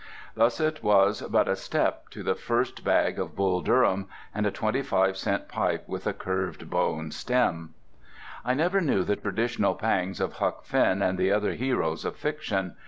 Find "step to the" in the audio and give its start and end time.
1.55-2.33